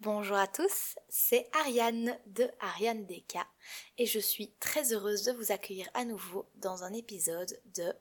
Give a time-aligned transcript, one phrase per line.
[0.00, 3.46] Bonjour à tous, c'est Ariane de Ariane Deka
[3.96, 7.94] et je suis très heureuse de vous accueillir à nouveau dans un épisode de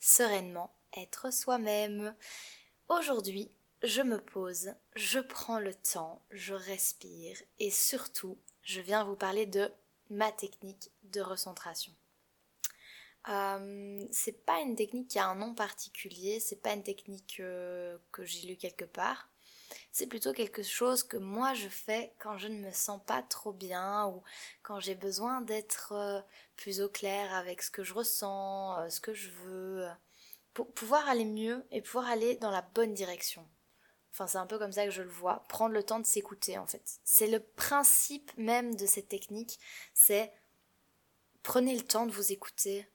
[0.00, 2.16] Sereinement être soi-même.
[2.88, 3.52] Aujourd'hui,
[3.82, 9.44] je me pose, je prends le temps, je respire et surtout, je viens vous parler
[9.44, 9.70] de
[10.08, 11.92] ma technique de recentration.
[13.28, 17.98] Euh, c'est pas une technique qui a un nom particulier, c'est pas une technique euh,
[18.12, 19.28] que j'ai lu quelque part
[19.92, 23.52] c'est plutôt quelque chose que moi je fais quand je ne me sens pas trop
[23.52, 24.22] bien ou
[24.62, 26.20] quand j'ai besoin d'être euh,
[26.56, 29.92] plus au clair avec ce que je ressens, euh, ce que je veux, euh,
[30.54, 33.46] pour pouvoir aller mieux et pouvoir aller dans la bonne direction.
[34.12, 36.58] Enfin, c'est un peu comme ça que je le vois, prendre le temps de s'écouter
[36.58, 37.00] en fait.
[37.04, 39.58] C'est le principe même de cette technique,
[39.94, 40.32] c'est
[41.42, 42.88] prenez le temps de vous écouter.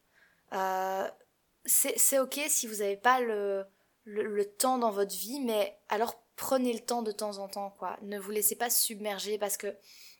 [1.65, 3.65] c'est ok si vous n'avez pas le,
[4.05, 7.97] le, temps dans votre vie, mais alors prenez le temps de temps en temps, quoi.
[8.01, 9.75] Ne vous laissez pas submerger parce que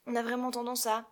[0.05, 1.05] on a vraiment tendance à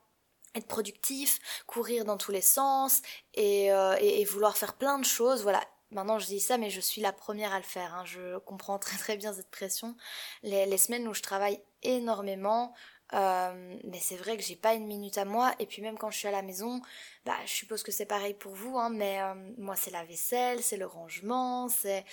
[0.56, 3.02] être productif, courir dans tous les sens
[3.34, 5.44] et, euh, et, vouloir faire plein de choses.
[5.44, 5.64] Voilà.
[5.92, 7.94] Maintenant, je dis ça, mais je suis la première à le faire.
[7.94, 8.04] Hein.
[8.06, 9.96] Je comprends très très bien cette pression.
[10.44, 12.74] Les, les semaines où je travaille énormément,
[13.14, 15.54] euh, mais c'est vrai que j'ai pas une minute à moi.
[15.60, 16.82] Et puis même quand je suis à la maison,
[17.26, 20.64] bah, je suppose que c'est pareil pour vous, hein, mais euh, moi c'est la vaisselle,
[20.64, 22.06] c'est le rangement, c'est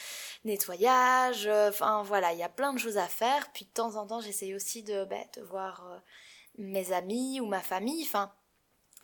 [0.45, 1.47] nettoyage.
[1.47, 3.51] Euh, enfin voilà, il y a plein de choses à faire.
[3.53, 6.03] Puis de temps en temps, j'essaye aussi de, bah, de voir
[6.59, 8.03] mes amis ou ma famille.
[8.03, 8.33] Enfin,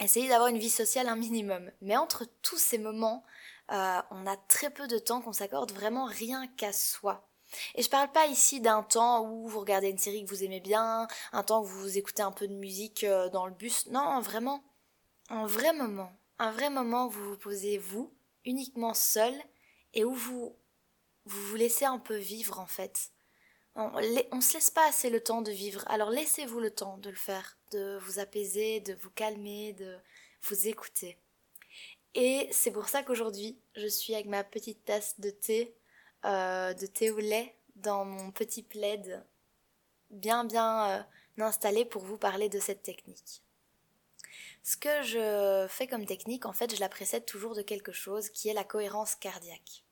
[0.01, 1.70] essayer d'avoir une vie sociale un minimum.
[1.81, 3.25] Mais entre tous ces moments,
[3.69, 7.29] on a très peu de temps qu'on s'accorde vraiment rien qu'à soi.
[7.75, 10.61] Et je parle pas ici d'un temps où vous regardez une série que vous aimez
[10.61, 13.86] bien, un temps où vous écoutez un peu de musique euh, dans le bus.
[13.86, 14.62] Non, vraiment,
[15.28, 16.12] un vrai moment.
[16.39, 18.12] Un vrai moment où vous vous posez vous,
[18.45, 19.34] uniquement seul,
[19.92, 20.56] et où vous
[21.27, 23.11] vous, laissez un peu vivre en fait.
[23.77, 23.91] On,
[24.33, 27.17] on se laisse pas assez le temps de vivre, alors laissez-vous le temps de le
[27.17, 29.97] faire, de vous apaiser, de vous calmer, de
[30.42, 31.19] vous écouter.
[32.14, 35.74] Et c'est pour ça qu'aujourd'hui, je suis avec ma petite tasse de thé
[36.24, 39.24] de thé au lait dans mon petit plaid
[40.14, 41.02] bien bien euh,
[41.42, 43.42] installé pour vous parler de cette technique.
[44.63, 48.30] Ce que je fais comme technique, en fait, je la précède toujours de quelque chose
[48.30, 49.84] qui est la cohérence cardiaque.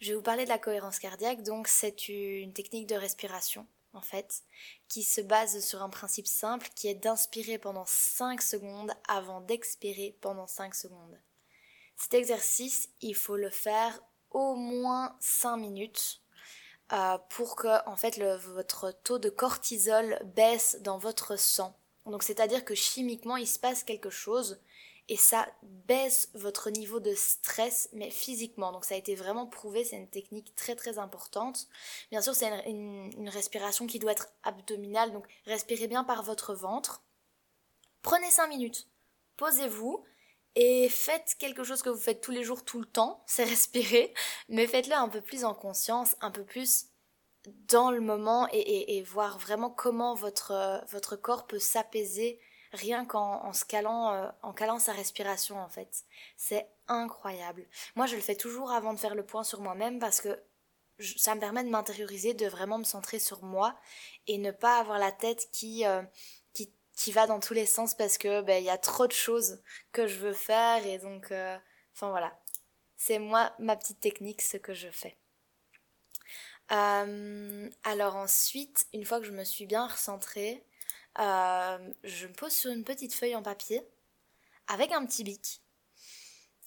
[0.00, 4.00] Je vais vous parler de la cohérence cardiaque, donc c'est une technique de respiration, en
[4.00, 4.42] fait,
[4.88, 10.16] qui se base sur un principe simple qui est d'inspirer pendant 5 secondes avant d'expirer
[10.22, 11.20] pendant 5 secondes.
[11.96, 14.02] Cet exercice, il faut le faire
[14.34, 16.20] au moins 5 minutes
[16.92, 21.76] euh, pour que en fait votre taux de cortisol baisse dans votre sang.
[22.06, 24.60] Donc c'est-à-dire que chimiquement il se passe quelque chose
[25.08, 28.72] et ça baisse votre niveau de stress mais physiquement.
[28.72, 31.66] Donc ça a été vraiment prouvé, c'est une technique très très importante.
[32.10, 36.54] Bien sûr c'est une, une respiration qui doit être abdominale, donc respirez bien par votre
[36.54, 37.02] ventre.
[38.02, 38.88] Prenez 5 minutes,
[39.36, 40.04] posez-vous,
[40.54, 44.12] et faites quelque chose que vous faites tous les jours, tout le temps, c'est respirer,
[44.48, 46.86] mais faites-le un peu plus en conscience, un peu plus
[47.68, 52.38] dans le moment et, voir vraiment comment votre, votre corps peut s'apaiser
[52.72, 56.04] rien qu'en en se calant, euh, en calant sa respiration en fait.
[56.36, 57.66] C'est incroyable.
[57.96, 60.40] Moi je le fais toujours avant de faire le point sur moi-même parce que
[61.16, 63.74] ça me permet de m'intérioriser, de vraiment me centrer sur moi
[64.26, 66.02] et ne pas avoir la tête qui, euh,
[67.02, 69.60] qui va dans tous les sens parce que ben il y a trop de choses
[69.90, 71.58] que je veux faire et donc euh,
[71.92, 72.38] enfin voilà
[72.96, 75.18] c'est moi ma petite technique ce que je fais
[76.70, 80.64] euh, alors ensuite une fois que je me suis bien recentrée
[81.18, 83.82] euh, je me pose sur une petite feuille en papier
[84.68, 85.60] avec un petit bic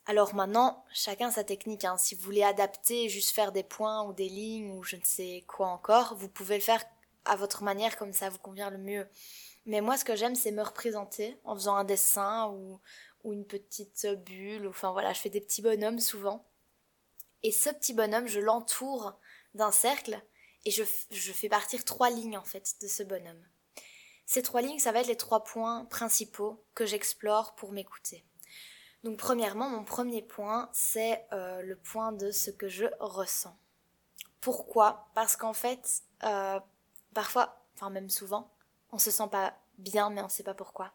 [0.07, 1.84] alors maintenant, chacun sa technique.
[1.84, 1.97] Hein.
[1.97, 5.44] Si vous voulez adapter, juste faire des points ou des lignes ou je ne sais
[5.47, 6.85] quoi encore, vous pouvez le faire
[7.25, 9.07] à votre manière comme ça vous convient le mieux.
[9.66, 12.80] Mais moi, ce que j'aime, c'est me représenter en faisant un dessin ou,
[13.24, 14.68] ou une petite bulle.
[14.68, 16.46] Enfin voilà, je fais des petits bonhommes souvent.
[17.44, 19.20] Et ce petit bonhomme, je l'entoure
[19.54, 20.22] d'un cercle
[20.66, 23.44] et je, je fais partir trois lignes en fait de ce bonhomme.
[24.25, 28.25] Ces trois lignes, ça va être les trois points principaux que j'explore pour m'écouter.
[29.04, 33.56] Donc premièrement, mon premier point, c'est euh, le point de ce que je ressens.
[34.42, 35.10] Pourquoi?
[35.13, 36.60] Parce qu'en fait, euh,
[37.13, 38.51] parfois, enfin même souvent,
[38.92, 40.94] on se sent pas bien, mais on sait pas pourquoi.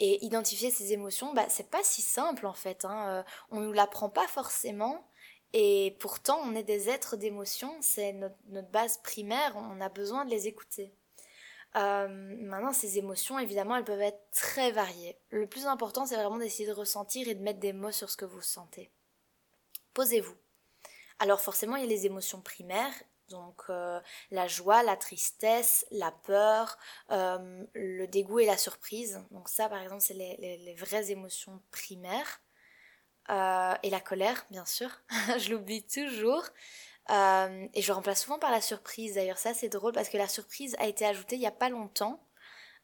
[0.00, 2.84] Et identifier ses émotions, bah, c'est pas si simple en fait.
[2.84, 3.08] Hein.
[3.08, 5.06] Euh, on nous l'apprend pas forcément.
[5.54, 10.30] Et pourtant, on est des êtres d'émotions, c'est notre, base primaire, on a besoin de
[10.30, 10.92] les écouter.
[11.76, 15.18] Euh, maintenant, ces émotions, évidemment, elles peuvent être très variées.
[15.30, 18.18] Le plus important, c'est vraiment d'essayer de ressentir et de mettre des mots sur ce
[18.18, 18.90] que vous sentez.
[19.94, 20.36] Posez-vous.
[21.18, 22.94] Alors forcément, il y a les émotions primaires
[23.28, 26.78] Donc euh, la joie, la tristesse, la peur,
[27.10, 29.22] euh, le dégoût et la surprise.
[29.30, 32.40] Donc ça, par exemple, c'est les, vraies émotions primaires.
[33.30, 34.90] Euh, et la colère, bien sûr.
[35.38, 36.44] je l'oublie toujours.
[37.10, 39.14] et je remplace souvent par la surprise.
[39.14, 41.68] D'ailleurs, ça, c'est drôle parce que la surprise a été ajoutée il n'y a pas
[41.68, 42.20] longtemps.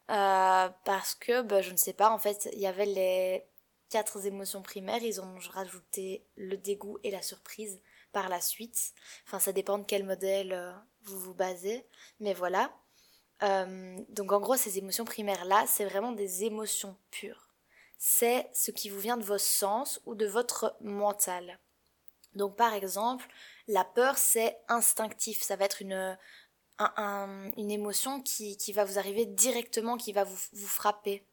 [0.08, 3.46] parce que, bah, je ne sais pas, en fait, il y avait les
[3.90, 5.02] quatre émotions primaires.
[5.02, 7.80] Ils ont rajouté le dégoût et la surprise
[8.14, 8.94] par la suite.
[9.26, 10.72] Enfin, ça dépend de quel modèle euh,
[11.02, 11.86] vous vous basez.
[12.20, 12.72] Mais voilà.
[13.42, 17.50] Euh, donc en gros, ces émotions primaires-là, c'est vraiment des émotions pures.
[17.98, 21.58] C'est ce qui vous vient de vos sens ou de votre mental.
[22.34, 23.26] Donc par exemple,
[23.68, 25.42] la peur, c'est instinctif.
[25.42, 26.16] Ça va être une,
[27.56, 31.26] émotion qui, qui, va vous arriver directement, qui va vous, vous frapper.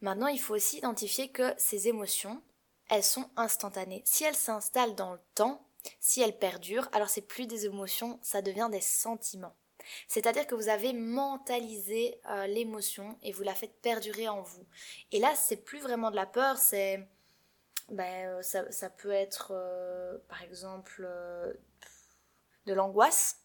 [0.00, 2.42] Maintenant, il faut aussi identifier que ces émotions,
[2.90, 4.02] elles sont instantanées.
[4.04, 5.64] Si elles s'installent dans le temps,
[6.00, 9.54] si elles perdurent, alors c'est plus des émotions, ça devient des sentiments.
[10.08, 14.66] C'est-à-dire que vous avez mentalisé euh, l'émotion et vous la faites perdurer en vous.
[15.10, 17.06] Et là, c'est plus vraiment de la peur, c'est
[17.88, 21.08] ben, euh, ça, peut être euh, par exemple
[22.66, 23.40] de l'angoisse,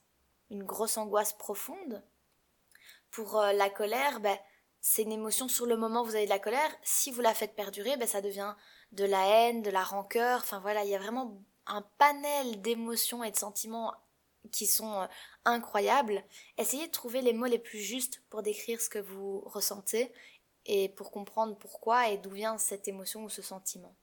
[0.49, 2.03] une grosse angoisse profonde.
[3.09, 4.37] Pour la colère, ben,
[4.79, 6.69] c'est une émotion sur le moment vous avez de la colère.
[6.83, 8.53] Si vous la faites perdurer, ben, ça devient
[8.91, 10.39] de la haine, de la rancœur.
[10.39, 13.93] Enfin voilà, il y a vraiment un panel d'émotions et de sentiments
[14.51, 15.07] qui sont euh,
[15.45, 16.23] incroyables.
[16.57, 20.11] Essayez de trouver les mots les plus justes pour décrire ce que vous ressentez
[20.65, 23.95] et pour comprendre pourquoi et d'où vient cette émotion ou ce sentiment.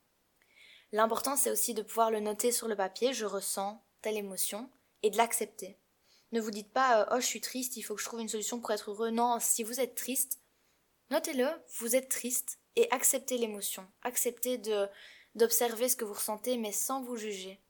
[0.93, 4.71] L'important c'est aussi de pouvoir le noter sur le papier, je ressens telle émotion,
[5.03, 5.79] et de l'accepter.
[6.33, 8.29] Ne vous dites pas euh, oh je suis triste, il faut que je trouve une
[8.29, 9.11] solution pour être heureux.
[9.11, 10.41] Non, si vous êtes triste,
[11.11, 11.49] notez-le,
[11.79, 13.87] vous êtes triste et acceptez l'émotion.
[14.03, 14.88] Acceptez de
[15.35, 17.61] d'observer ce que vous ressentez mais sans vous juger.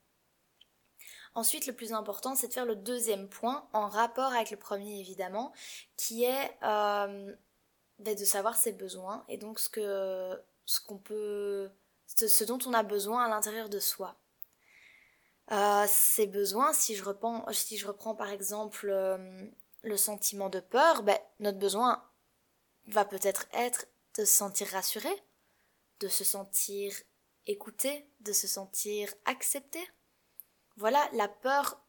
[1.35, 5.01] Ensuite, le plus important, c'est de faire le deuxième point, en rapport avec le premier
[5.01, 5.53] évidemment,
[5.97, 7.35] qui est euh,
[7.99, 11.71] ben, de savoir ses besoins et donc ce que ce qu'on peut,
[12.07, 14.17] ce, dont on a besoin à l'intérieur de soi.
[15.53, 19.47] Euh, ces besoins, si je reprends, si je reprends par exemple euh,
[19.83, 22.03] le sentiment de peur, ben, notre besoin
[22.87, 23.87] va peut-être être
[24.17, 25.11] de se sentir rassuré,
[26.01, 26.95] de se sentir
[27.47, 29.81] écouter, de se sentir accepté.
[30.77, 31.81] Voilà, la peur,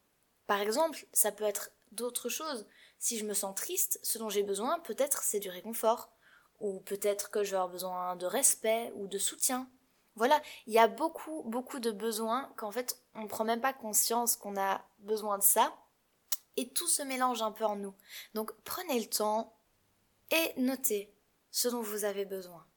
[0.48, 2.68] par exemple, ça peut être d'autres choses.
[3.00, 6.12] Si je me sens triste, ce dont j'ai besoin, peut-être c'est du réconfort,
[6.60, 9.70] ou peut-être que je vais avoir besoin de respect ou de soutien.
[10.16, 13.74] Voilà, il y a beaucoup, beaucoup de besoins qu'en fait on ne prend même pas
[13.74, 15.76] conscience qu'on a besoin de ça,
[16.58, 17.94] et tout se mélange un peu en nous.
[18.34, 19.58] Donc prenez le temps
[20.32, 21.14] et notez
[21.56, 22.68] ce dont vous avez besoin.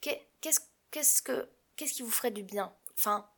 [0.00, 2.74] Qu'est-ce que qu'est-ce qui vous ferait du bien?
[2.94, 3.28] Enfin,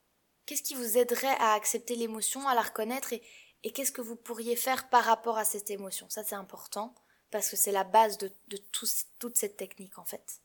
[0.45, 4.55] qu'est-ce qui vous aiderait à accepter l'émotion, à la reconnaître et, qu'est-ce que vous pourriez
[4.55, 6.09] faire par rapport à cette émotion?
[6.11, 6.95] Ça, c'est important
[7.33, 8.31] parce que c'est la base de,
[8.71, 10.41] toute cette technique en fait.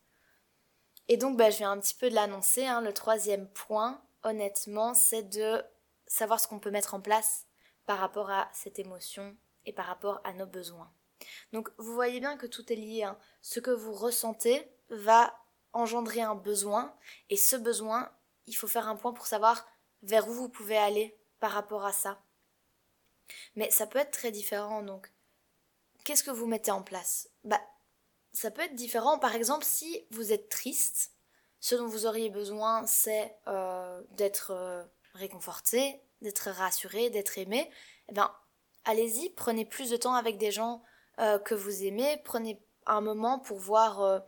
[1.07, 2.65] Et donc, bah, je viens un petit peu de l'annoncer.
[2.65, 2.81] Hein.
[2.81, 5.63] le troisième point, honnêtement, c'est de
[6.07, 7.45] savoir ce qu'on peut mettre en place
[7.85, 10.91] par rapport à cette émotion et par rapport à nos besoins.
[11.53, 13.03] Donc, vous voyez bien que tout est lié.
[13.03, 13.17] Hein.
[13.41, 15.33] Ce que vous ressentez va
[15.73, 16.93] engendrer un besoin
[17.29, 18.11] et ce besoin,
[18.47, 19.65] il faut faire un point pour savoir
[20.03, 22.21] vers où vous pouvez aller par rapport à ça.
[23.55, 25.11] Mais ça peut être très différent donc.
[26.03, 27.29] Qu'est-ce que vous mettez en place?
[27.43, 27.61] Bah
[28.33, 31.13] ça peut être différent par exemple si vous êtes triste,
[31.59, 37.69] ce dont vous auriez besoin c'est euh, d'être euh, réconforté, d'être rassuré, d'être aimé.
[38.09, 38.33] Eh bien
[38.83, 40.83] allez-y, prenez plus de temps avec des gens
[41.21, 44.23] euh, que vous aimez, prenez un moment pour voir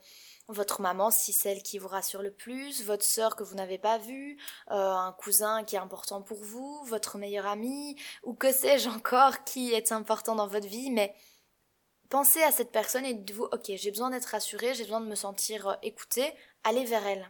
[0.47, 3.97] votre maman si celle qui vous rassure le plus, votre sœur que vous n'avez pas
[3.97, 4.37] vue,
[4.71, 9.43] euh, un cousin qui est important pour vous, votre meilleur ami, ou que sais-je encore
[9.43, 11.15] qui est important dans votre vie, mais
[12.09, 15.15] pensez à cette personne et dites-vous, ok, j'ai besoin d'être rassurée, j'ai besoin de me
[15.15, 16.33] sentir euh, écoutée,
[16.63, 17.29] allez vers elle.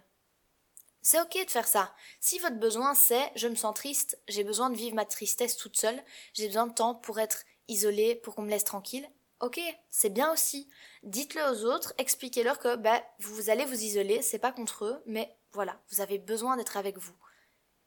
[1.05, 1.93] C'est ok de faire ça.
[2.21, 5.77] Si votre besoin c'est je me sens triste, j'ai besoin de vivre ma tristesse toute
[5.77, 6.01] seule,
[6.33, 9.07] j'ai besoin de temps pour être isolée, pour qu'on me laisse tranquille,
[9.43, 9.59] Ok,
[9.89, 10.69] c'est bien aussi.
[11.03, 15.37] Dites-le aux autres, expliquez-leur que bah, vous allez vous isoler, c'est pas contre eux, mais
[15.51, 17.15] voilà, vous avez besoin d'être avec vous.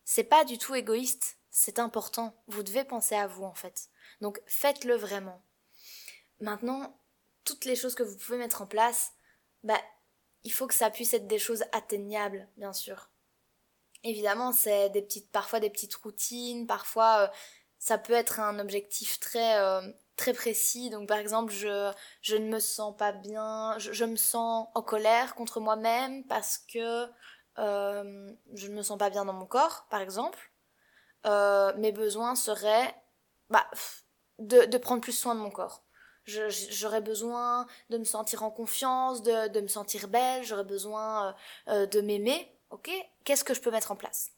[0.05, 2.37] C'est pas du tout égoïste, c'est important.
[2.47, 3.89] Vous devez penser à vous en fait.
[4.21, 5.43] Donc faites-le vraiment.
[6.41, 7.01] Maintenant,
[7.45, 9.15] toutes les choses que vous pouvez mettre en place,
[9.65, 9.81] bah,
[10.45, 13.09] il faut que ça puisse être des choses atteignables, bien sûr.
[14.05, 17.29] Évidemment, c'est des petites, parfois des petites routines, parfois euh,
[17.79, 19.81] ça peut être un objectif très euh,
[20.17, 20.91] très précis.
[20.91, 21.93] Donc par exemple, je,
[22.23, 27.07] je ne me sens pas bien, je, me sens en colère contre moi-même parce que
[27.59, 30.51] euh, je ne me sens pas bien dans mon corps, par exemple.
[31.27, 32.95] Euh, mes besoins seraient,
[33.51, 33.67] bah,
[34.39, 35.83] de, prendre plus soin de mon corps.
[36.25, 41.37] J'aurais besoin de me sentir en confiance, de, me sentir belle, j'aurais besoin
[41.69, 42.53] euh, de m'aimer.
[42.71, 42.91] Ok?
[43.25, 44.33] Qu'est-ce que je peux mettre en place?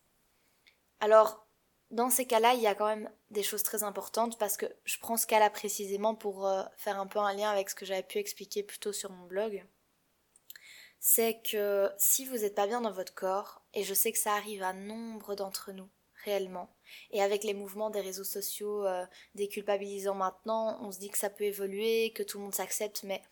[1.00, 1.47] Alors,
[1.90, 4.98] dans ces cas-là, il y a quand même des choses très importantes parce que je
[4.98, 8.02] prends ce cas-là précisément pour euh, faire un peu un lien avec ce que j'avais
[8.02, 9.64] pu expliquer plus tôt sur mon blog.
[11.00, 14.34] C'est que si vous n'êtes pas bien dans votre corps, et je sais que ça
[14.34, 15.88] arrive à nombre d'entre nous,
[16.24, 16.74] réellement,
[17.12, 21.30] et avec les mouvements des réseaux sociaux euh, déculpabilisants maintenant, on se dit que ça
[21.30, 23.22] peut évoluer, que tout le monde s'accepte, mais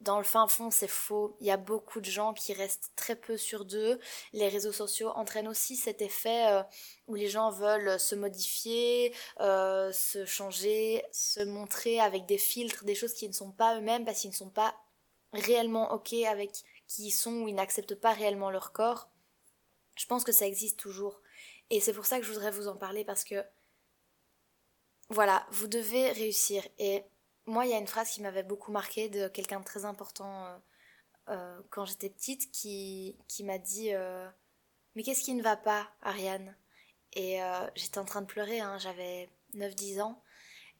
[0.00, 1.36] dans le fin fond, c'est faux.
[1.40, 3.98] Il y a beaucoup de gens qui restent très peu sur d'eux.
[4.32, 6.62] Les réseaux sociaux entraînent aussi cet effet euh,
[7.08, 12.94] où les gens veulent se modifier, euh, se changer, se montrer avec des filtres, des
[12.94, 14.74] choses qui ne sont pas eux-mêmes parce qu'ils ne sont pas
[15.32, 16.52] réellement ok avec
[16.86, 19.10] qui ils sont ou ils n'acceptent pas réellement leur corps.
[19.96, 21.20] Je pense que ça existe toujours.
[21.70, 23.44] Et c'est pour ça que je voudrais vous en parler parce que
[25.10, 26.66] voilà, vous devez réussir.
[26.78, 27.02] Et
[27.48, 30.46] moi, il y a une phrase qui m'avait beaucoup marqué de quelqu'un de très important
[30.46, 30.58] euh,
[31.30, 34.28] euh, quand j'étais petite qui, m'a dit euh,
[34.94, 36.54] Mais qu'est-ce qui ne va pas, Ariane?
[37.14, 37.40] Et
[37.74, 40.22] j'étais en train de pleurer, hein, j'avais 9-10 ans.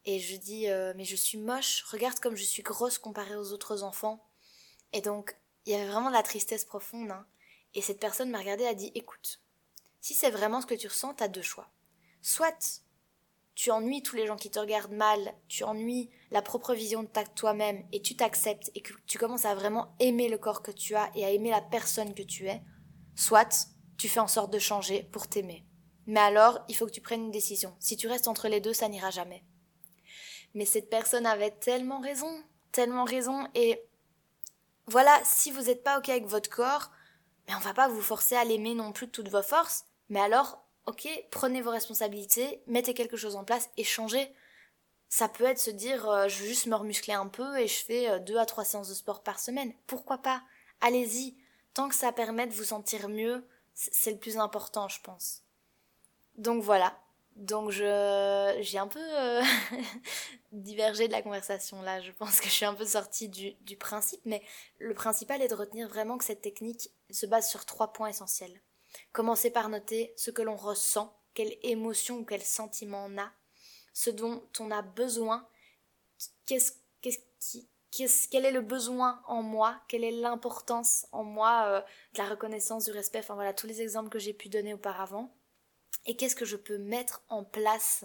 [0.04, 3.82] Et je dis Mais je suis moche, regarde comme je suis grosse comparée aux autres
[3.82, 4.22] enfants.
[4.92, 7.10] Et donc, il y avait vraiment de la tristesse profonde.
[7.10, 7.26] Hein.
[7.75, 9.40] Et cette personne m'a regardé et a dit Écoute,
[10.00, 11.70] si c'est vraiment ce que tu ressens, t'as deux choix.
[12.22, 12.82] Soit
[13.59, 17.09] tu ennuies tous les gens qui te regardent mal, tu ennuies la propre vision de
[17.35, 20.95] toi-même et tu t'acceptes et que tu commences à vraiment aimer le corps que tu
[20.95, 22.62] as et à aimer la personne que tu es,
[23.17, 25.67] soit tu fais en sorte de changer pour t'aimer.
[26.07, 27.75] Mais alors, il faut que tu prennes une décision.
[27.81, 29.43] Si tu restes entre les deux, ça n'ira jamais.
[30.55, 32.31] Mais cette personne avait tellement raison,
[32.71, 33.83] tellement raison et
[34.87, 36.93] voilà, si vous n'êtes pas ok avec votre corps,
[37.49, 40.21] mais on va pas vous forcer à l'aimer non plus de toutes vos forces, mais
[40.21, 44.33] alors ok, prenez vos responsabilités, mettez quelque chose en place et changez.
[45.11, 47.85] Ça peut être se dire, euh, je veux juste me remuscler un peu et je
[47.85, 49.73] fais euh, deux à trois séances de sport par semaine.
[49.87, 50.42] Pourquoi pas?
[50.80, 51.37] Allez-y.
[51.75, 55.42] Tant que ça permet de vous sentir mieux, c'est le plus important, je pense.
[56.37, 56.99] Donc voilà.
[57.37, 59.42] Donc j'ai un peu euh,
[60.52, 62.00] divergé de la conversation là.
[62.00, 64.42] Je pense que je suis un peu sortie du, du principe, mais
[64.78, 68.61] le principal est de retenir vraiment que cette technique se base sur trois points essentiels.
[69.12, 73.30] Commencez par noter ce que l'on ressent, quelle émotion ou quel sentiment on a,
[73.92, 75.47] ce dont on a besoin,
[76.47, 76.73] qu'est-ce,
[78.30, 81.80] quel est le besoin en moi, quelle est l'importance en moi euh,
[82.14, 85.35] de la reconnaissance, du respect, enfin voilà, tous les exemples que j'ai pu donner auparavant.
[86.07, 88.04] Et qu'est-ce que je peux mettre en place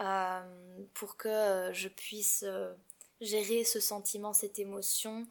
[0.00, 2.44] euh, pour que euh, je puisse
[3.20, 5.26] gérer ce sentiment, cette émotion,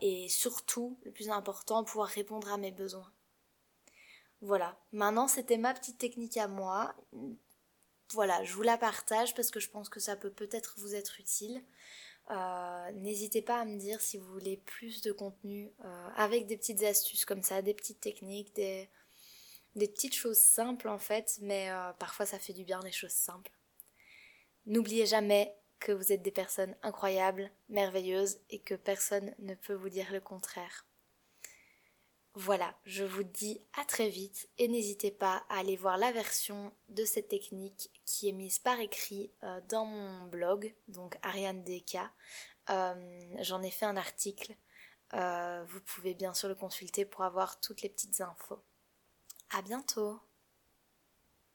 [0.00, 3.10] et surtout, le plus important, pouvoir répondre à mes besoins.
[4.40, 6.94] Voilà, maintenant c'était ma petite technique à moi.
[8.12, 11.18] Voilà, je vous la partage parce que je pense que ça peut peut-être vous être
[11.18, 11.64] utile.
[12.30, 16.56] Euh, n'hésitez pas à me dire si vous voulez plus de contenu euh, avec des
[16.56, 18.88] petites astuces comme ça, des petites techniques, des,
[19.74, 23.52] petites choses simples en fait, mais euh, parfois ça fait du bien les choses simples.
[24.66, 29.90] N'oubliez jamais que vous êtes des personnes incroyables, merveilleuses et que personne ne peut vous
[29.90, 30.86] dire le contraire.
[32.36, 36.72] Voilà, je vous dis à très vite et n'hésitez pas à aller voir la version
[36.88, 41.96] de cette technique qui est mise par écrit euh, dans mon blog, donc Ariane DK.
[42.70, 44.56] Euh, j'en ai fait un article.
[45.12, 48.64] Euh, vous pouvez bien sûr le consulter pour avoir toutes les petites infos.
[49.50, 50.18] À bientôt!